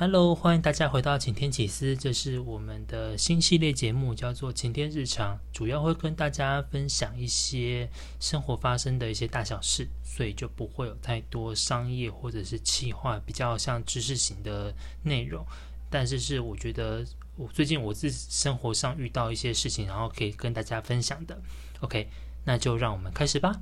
[0.00, 7.90] Hello，欢迎大家回到晴天起司，这是我们的新系列节目，叫做晴天日常，主要会跟大家分享一些
[8.20, 14.72] 生活发生的一些大小事，所以就不会有太多商业或者是企划，比较像知识型的
[15.02, 15.44] 内容。
[15.90, 17.04] 但是是我觉得
[17.34, 21.36] 我最近我自己生活上遇到一些事情，然后可以跟大家分享的。
[21.80, 22.08] OK，
[22.44, 23.58] 那就让我们开始吧。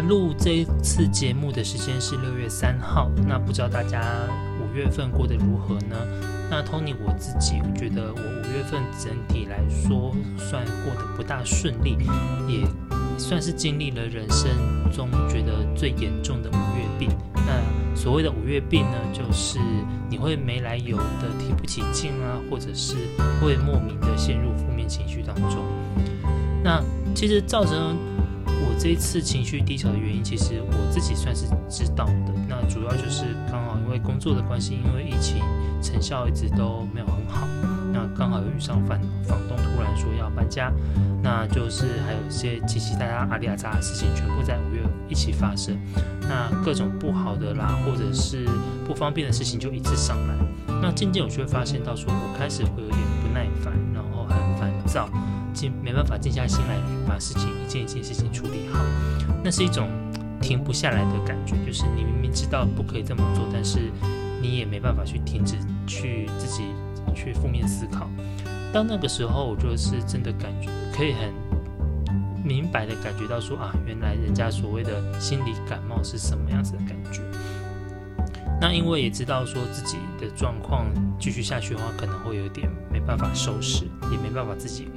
[0.00, 4.02] 录这一次节目的时间是六月三号，那不知道大家
[4.60, 5.96] 五月份过得如何呢？
[6.50, 11.96] 那 Tony 我自己，觉得我五月份整体来说算过得不大顺利，
[12.46, 12.66] 也
[13.18, 14.50] 算是经历了人生
[14.92, 17.08] 中觉得最严重的五月病。
[17.34, 19.58] 那所谓的五月病呢，就是
[20.10, 22.94] 你会没来由的提不起劲啊，或者是
[23.40, 25.64] 会莫名的陷入负面情绪当中。
[26.62, 26.82] 那
[27.14, 27.96] 其实造成。
[28.60, 32.32] 我这一次情绪低潮的原因，其实我自己算是知道的。
[32.48, 35.42] 那主要就是刚好因为工作的关系，因为疫情
[35.82, 37.46] 成效一直都没有很好。
[37.92, 40.72] 那刚好又遇上房房东突然说要搬家，
[41.22, 45.76] 那就是还有一些奇奇怪怪阿里阿扎的事情，全部在五月一起发生。
[46.20, 48.46] 那各种不好的啦，或者是
[48.86, 50.34] 不方便的事情就一直上来。
[50.80, 55.08] 那渐渐我就会发现到说，我开始会有点不耐烦，然后很烦躁。
[55.66, 56.76] 没办法静下心来
[57.08, 58.84] 把事情一件一件事情处理好，
[59.42, 59.88] 那是一种
[60.42, 63.90] 停不下来的感觉，就是你明明知道不可以这么做，但是
[64.42, 66.64] 你也没办法去停止去自己
[67.14, 68.10] 去负面思考。
[68.70, 71.32] 到那个时候，我就是真的感觉可以很
[72.44, 77.22] 明白的感觉到说啊，原来人家所谓的心理感冒是什么样子的感觉。
[78.60, 80.86] 那因为也知道说自己的状况
[81.18, 84.88] 继续下去的话，可能会有点没办法收拾，也没办法自己。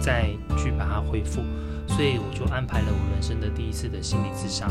[0.00, 1.42] 再去把它恢复，
[1.86, 4.70] 所以我就安排了我人生的第一次的心理咨商。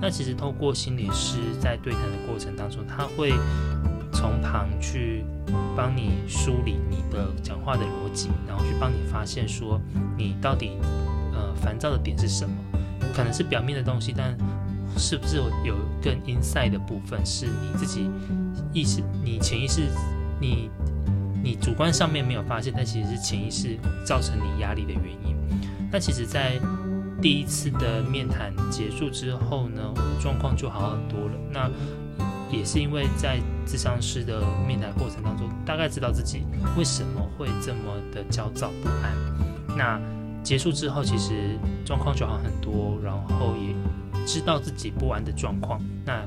[0.00, 3.32] 那其实透过心理师在对谈的过程当中，他会
[4.12, 5.24] 从旁去
[5.76, 9.80] 帮你梳理你的讲话的逻辑，然后去帮你发现说
[10.16, 10.78] 你到底
[11.32, 12.54] 呃烦躁的点是什么？
[13.14, 14.36] 可能是表面的东西，但
[14.96, 18.08] 是不是有更 inside 的部分是你自己
[18.72, 19.88] 意识、你潜意识、
[20.40, 20.70] 你。
[21.42, 25.36] 你主观上面没有发现，但其实是潜意识造成你压力的原因。
[25.90, 26.58] 那其实，在
[27.20, 31.34] 第一次的面谈结束之后呢，我的状况就好很多了。
[31.50, 31.70] 那
[32.50, 36.44] 也是因为在咨商师的面谈过程当中，大概知道自己
[36.76, 39.16] 为什么会这么的焦躁不安。
[39.76, 40.00] 那
[40.42, 43.74] 结束之后，其实状况就好很多，然后也
[44.26, 45.80] 知道自己不安的状况。
[46.04, 46.22] 那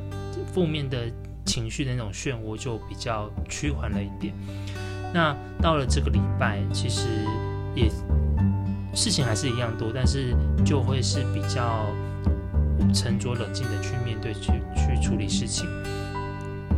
[0.53, 1.09] 负面的
[1.45, 4.33] 情绪的那种漩涡就比较趋缓了一点。
[5.13, 7.07] 那到了这个礼拜，其实
[7.75, 7.89] 也
[8.93, 10.33] 事情还是一样多，但是
[10.65, 11.85] 就会是比较
[12.93, 15.67] 沉着冷静的去面对，去去处理事情。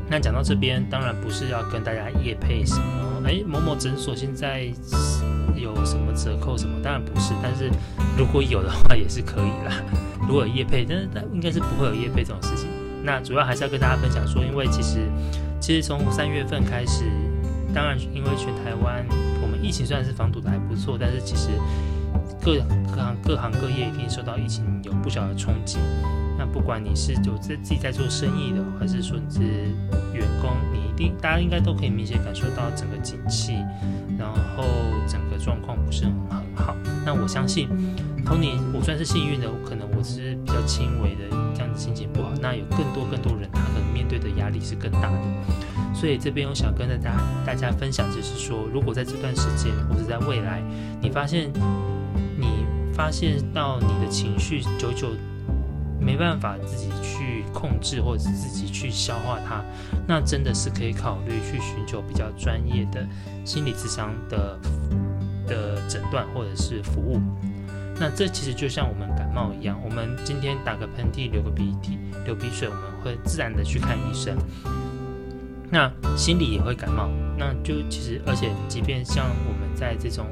[0.10, 4.64] 那讲到这边，当然不是要跟大家夜配什么，哎，某某诊所现在
[5.56, 7.34] 有什么折扣什么，当然不是。
[7.42, 7.70] 但是
[8.18, 9.82] 如果有的话，也是可以啦。
[10.22, 12.68] 如果有夜配，但是应该是不会有夜配这种事情。
[13.04, 15.08] 那主要还是要跟大家分享说，因为其实
[15.60, 17.06] 其实从三月份开始。
[17.74, 19.06] 当然，因为全台湾
[19.42, 21.50] 我们疫情虽然是防堵的还不错，但是其实
[22.42, 22.56] 各
[22.94, 25.80] 各行各行各业一定受到疫情有不小的冲击。
[26.38, 29.42] 那不管你是有自自己在做生意的，还是说你是
[30.14, 33.54] 员工，你一定大家应该都可以明显感受到整个景气，
[34.18, 34.64] 然后
[35.08, 36.76] 整个状况不是很很好。
[37.06, 37.70] 那我相信
[38.26, 42.32] ，Tony，我算是幸运的，可能我是比较轻微的这样子心情不好。
[42.42, 45.22] 那有更多更多人，他可能面对的压力是更大的。
[45.94, 50.62] 所以这边我想跟大家大家分享，就是说，如果在这段时间或者在未来，
[51.02, 51.52] 你发现
[52.38, 55.10] 你发现到你的情绪久久
[56.00, 59.64] 没办法自己去控制，或者自己去消化它，
[60.06, 63.08] 那真的是可以考虑去寻求比较专业的
[63.46, 64.60] 心理智商的
[65.48, 67.22] 的诊断或者是服务。
[68.00, 74.38] 那这其实就像我们感冒一样，我们今天打个喷嚏、流个鼻涕、流鼻水，我们会自然的去看医生。
[75.70, 80.28] 那心里也会感冒，那就其实，而且即便像我们在这种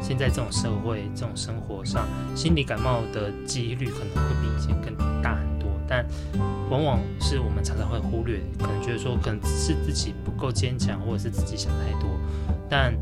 [0.00, 5.68] 现在这种社会、这种生活上，心理感冒的几率可能会比以前更大很多。
[5.88, 6.04] 但
[6.70, 12.08] 往往是我们常常会忽略，可能觉得说，可能是自己不够坚强，或者是自己想太多。
[12.68, 12.94] 但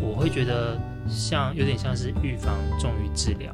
[0.00, 0.76] 我会觉得，
[1.10, 3.52] 像有点像是预防重于治疗。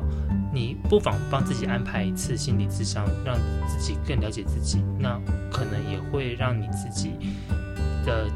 [0.52, 3.36] 你不妨帮自己安排一次心理咨商，让
[3.66, 5.20] 自己更了解自己，那
[5.50, 7.12] 可能也会让你自己。
[8.06, 8.30] 的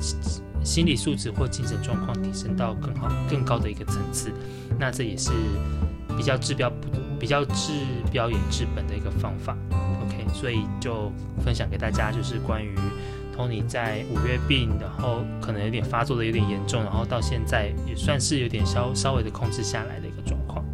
[0.65, 4.33] 心理素质或精神状况提升到更好、更高的一个层次，
[4.81, 5.31] 那这也是
[6.17, 6.89] 比较治标不
[7.21, 7.73] 比较治
[8.11, 9.57] 标也治本的一个方法。
[10.05, 11.13] OK，所以就
[11.45, 12.75] 分享给大家，就是关于
[13.37, 20.65] Tony 在五月病，然后可能有点发作的有点严重，然后到现在也算是有点稍稍微的控制下来的一个状况。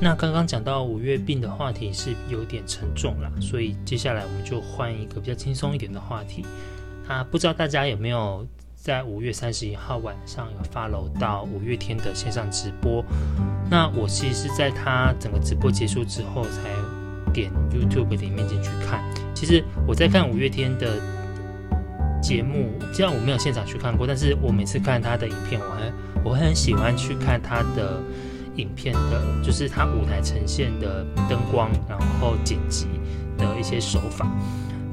[0.00, 6.44] 那刚刚讲到五月病的话题是有点沉重啦，所以接下来我们就换一个比较轻松一点的话题。
[7.06, 8.44] 啊，不知道大家有没有
[8.74, 13.04] 在五月三十一号晚上有发楼到五月天的线上直播？
[13.70, 19.02] 那我其实是在他整个直播结束之后才点 YouTube 里面进去看。
[19.34, 21.00] 其实我在看五月天的
[22.22, 25.92] 节目，虽然我没有现场去看过，但是我每次看他的影片，我还
[26.24, 28.00] 我很喜欢去看他的
[28.56, 32.86] 影片的，就是他舞台呈现的灯光，然后剪辑
[33.36, 34.26] 的一些手法。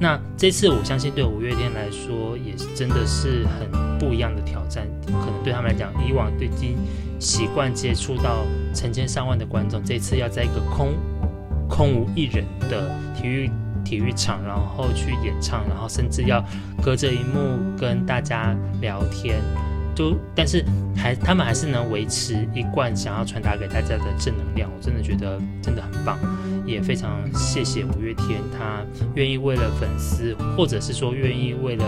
[0.02, 6.78] 那这次我相信对五月天来说也是真的是很不一样的挑战，可能对他们来讲，以往已经
[7.20, 10.94] 习惯接触到成千上万的观众，这次要在一个空
[11.68, 13.52] 空无一人的体育
[13.90, 16.46] 体育场，然后去演唱，然后甚至要
[16.84, 19.42] 隔着荧幕跟大家聊天。
[19.96, 20.64] 就但是
[20.96, 26.20] 还他们还是能维持一贯想要传达给大家的正能量，我真的觉得真的很棒，
[26.68, 31.84] 也非常谢谢五月天，他愿意为了粉丝，或者是说愿意为了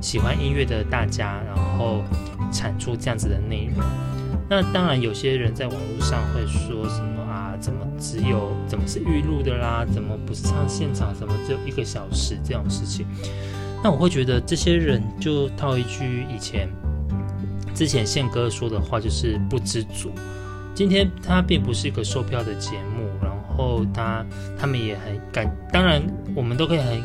[0.00, 2.02] 喜欢音乐的大家，然后
[2.50, 3.84] 产出这样子的内容。
[4.48, 7.23] 那当然有些人在网络上会说什么，
[7.64, 13.06] 怎么只有怎么是预录的啦，怎么不是唱现场，怎么只有一个小时这种事情？
[13.82, 16.68] 那我会觉得这些人就套一句以前。
[17.74, 20.12] 之前宪哥说的话就是不知足。
[20.74, 24.22] 今天他并不是一个售票的节目，然后他
[24.58, 26.02] 他们也很感，当然
[26.34, 27.02] 我们都可以很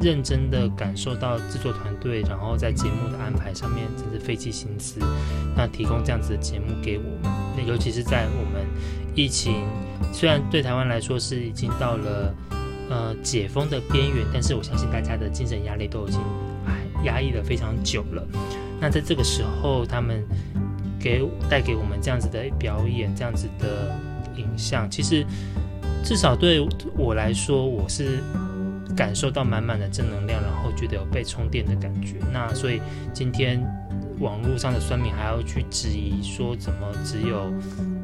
[0.00, 5.00] 认真的感受到制作团队，然后在节目的安排上面真是费尽心思，
[5.56, 8.64] 那提供这样子的节目给我们，那尤其是在我们
[9.14, 9.64] 疫情
[10.12, 12.34] 虽然对台湾来说是已经到了
[12.88, 16.20] 呃解封的边缘，但是我相信大家的精神压力都已经
[16.66, 18.24] 哎压抑了非常久了。
[18.80, 20.24] 那在这个时候，他们
[21.00, 23.92] 给带给我们这样子的表演，这样子的
[24.36, 25.26] 影像，其实
[26.04, 26.64] 至少对
[26.96, 28.22] 我来说，我是
[28.98, 32.16] 感受到满满的正能量，然后觉得有被充电的感觉。
[32.32, 32.82] 那所以
[33.14, 33.64] 今天
[34.18, 37.52] 网络上的酸民还要去质疑说，怎么只有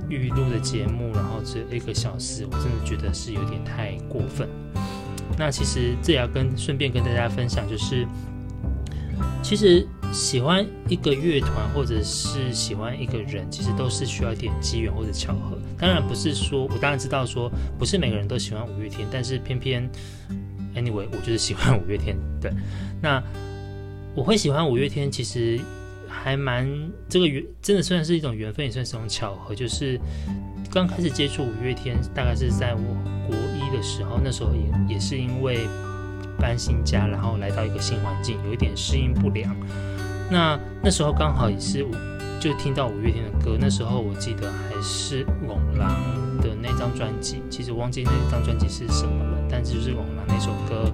[0.08, 4.48] 预录的节目，然后只有一个小时，我真的觉得是有点太过分。
[5.36, 8.06] 那其实这也要跟顺便跟大家分享，就是
[9.42, 9.84] 其实。
[10.12, 15.58] 喜欢一个乐团或者是喜欢一个人，其实都是需要一点机缘或者巧合。
[15.76, 19.90] 当然不是说，我当然知道说不是每个人都喜欢五月天，但是偏偏
[20.74, 22.16] ，anyway，我就是喜欢五月天。
[22.40, 22.52] 对，
[23.00, 23.22] 那
[24.14, 25.58] 我会喜欢五月天，其实
[26.08, 26.68] 还蛮
[27.08, 29.54] 这个缘，真的算是一种缘分，也算是一种巧合。
[29.54, 29.98] 就是
[30.70, 32.80] 刚开始接触五月天，大概是在我
[33.26, 35.66] 国一的时候，那时候也也是因为
[36.38, 39.56] 搬新家，然后来到一个新环境，有一点适应不良。
[40.30, 41.86] 那那时候刚好也是，
[42.40, 43.56] 就听到五月天的歌。
[43.60, 45.92] 那时候我记得还是猛狼
[46.60, 50.92] 那张专辑，其实忘记那张专辑是什么了，但是就是翁人那首歌，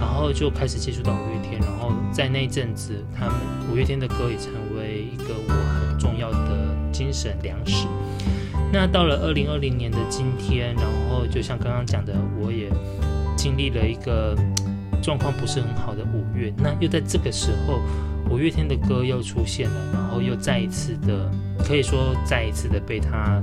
[0.00, 1.60] 然后就开始接触到五月天。
[1.60, 3.34] 然后在那阵子，他们
[3.70, 5.52] 五月天的歌也成为一个我
[5.88, 7.86] 很重要的精神粮食。
[8.72, 12.70] 那到了二零二零年的今天，然后就像刚刚讲的，我也
[13.36, 14.36] 经历了一个
[15.02, 16.52] 状况不是很好的五月。
[16.56, 17.80] 那又在这个时候。
[18.30, 21.30] 五月天的歌又出现了，然后又再一次的，
[21.64, 23.42] 可以说再一次的被他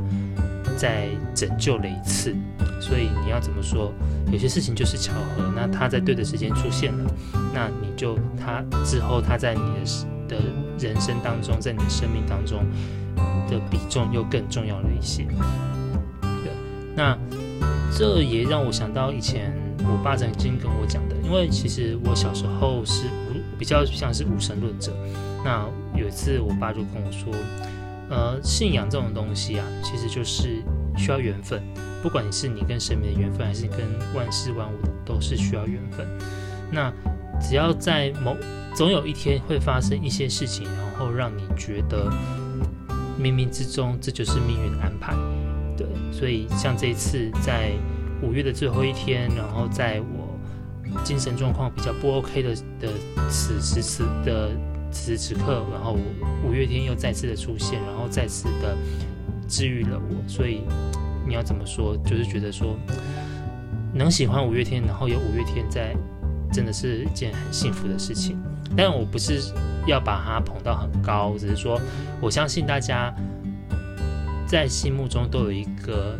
[0.77, 2.35] 再拯救了一次。
[2.81, 3.91] 所以你要怎么说？
[4.31, 5.43] 有些事情就是巧合。
[5.55, 7.11] 那他在对的时间出现了，
[7.53, 10.35] 那你就他之后他在你的的
[10.79, 12.65] 人生当中，在你的生命当中
[13.49, 15.23] 的比重又更重要了一些。
[16.21, 16.51] 对，
[16.95, 17.17] 那
[17.97, 23.35] 这也让我想到以前我爸曾经跟我讲的，因为其实我小时候是无。
[23.57, 24.91] 比较像是无神论者。
[25.41, 25.65] 那
[25.97, 27.33] 有一次，我爸就跟我说
[28.09, 30.63] ：“呃，信仰这种东西啊，其实就是
[30.97, 31.61] 需要缘分。
[32.01, 33.79] 不管你是你跟神明的缘分，还是跟
[34.13, 36.07] 万事万物，都是需要缘分。
[36.71, 36.93] 那
[37.41, 38.35] 只要在某
[38.75, 42.09] 总有一天会发生一些事情，然后让你觉得
[43.19, 45.13] 冥冥之中这就是命运的安排。
[45.77, 47.71] 对，所以像这一次在
[48.21, 50.25] 五月的最后一天，然后在我。
[51.03, 52.87] 精神状况比较不 OK 的的
[53.29, 54.51] 此时此的
[54.95, 55.97] 此时此刻，然后
[56.47, 58.77] 五月天又再次的出现，然后再次的
[59.45, 60.15] 治愈了我。
[60.25, 60.61] 所以
[61.27, 61.97] 你要怎么说？
[61.97, 62.77] 就是觉得说
[63.93, 65.93] 能喜欢五月天，然后有五月天在，
[66.49, 68.41] 真的是一件很幸福的事情。
[68.75, 69.41] 但我不是
[69.85, 71.79] 要把它捧到很高，只是说
[72.21, 73.13] 我相信大家
[74.47, 76.17] 在心目中都有一个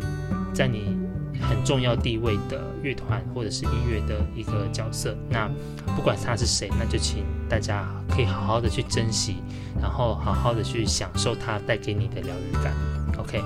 [0.52, 0.95] 在你
[1.40, 5.16] 很重要地位的乐团或者是音乐的一个角色。
[5.28, 5.50] 那
[5.94, 9.36] 不管他是谁，那就请大家可以好好的去珍惜，
[9.80, 12.74] 然后好好的去享受他带给你的疗愈感。
[13.18, 13.42] OK，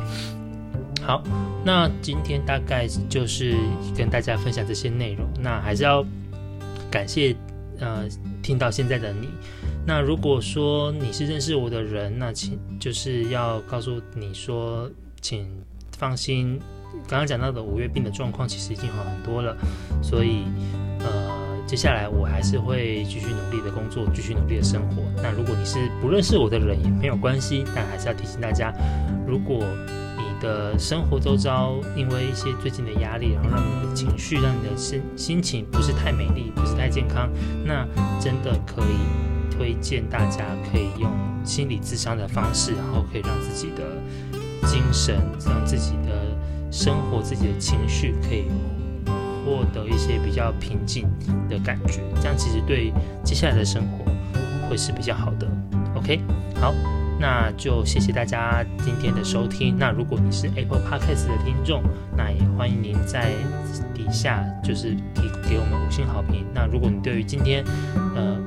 [1.03, 1.23] 好，
[1.65, 3.57] 那今天大概就是
[3.97, 5.27] 跟大家分享这些内容。
[5.41, 6.05] 那还是要
[6.91, 7.35] 感谢
[7.79, 8.05] 呃
[8.43, 9.29] 听到现在的你。
[9.87, 15.49] 那如果说你是认识我的人，那请就是要告诉你说，请
[16.01, 16.59] 放心，
[17.07, 19.55] 刚刚讲到的五月病的状况其实已经好很多了，
[20.03, 20.45] 所以
[21.01, 25.03] 呃，接下来我还是会继续努力的工作，继续努力的生活。
[25.23, 28.73] 那如果你是不认识我的人也没有关系，但还是要提醒大家，
[29.27, 29.63] 如果
[30.17, 37.29] 你的生活周遭因为一些最近的压力，然后让你的情绪、让你的心心情不是太美丽，不是太健康，
[37.67, 37.87] 那
[38.19, 39.31] 真的可以。
[39.53, 41.13] 推荐大家可以用
[41.45, 43.83] 心理智商的方式，然后可以让自己的
[44.67, 46.37] 精神、让自己的
[46.71, 48.45] 生活、自己的情绪可以
[49.45, 51.09] 获得一些比较平静
[51.49, 52.01] 的感觉。
[52.17, 52.93] 这样其实对
[53.25, 54.05] 接下来的生活
[54.69, 55.49] 会是比较好的。
[55.95, 56.21] OK，
[56.61, 56.73] 好，
[57.19, 59.77] 那就谢谢大家今天的收听。
[59.79, 61.83] 那如果你是 Apple Podcast 的听众，
[62.17, 63.33] 那也欢迎您在
[63.95, 66.47] 底下就是给给我们五星好评。
[66.55, 67.65] 那如果你对于今天
[68.15, 68.40] 呃。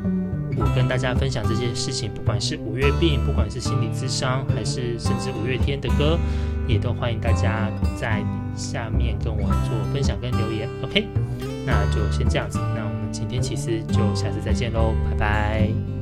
[0.63, 6.17] 我跟大家分享这些事情，不管是五月病，不管是心理智商，还是甚至五月天的歌，
[6.67, 8.24] 也都欢迎大家在
[8.55, 10.70] 下面跟我做分享跟留言。
[10.82, 11.05] OK，
[11.65, 15.93] 那就先这样子，那我们今天其实就下次再见喽，拜拜。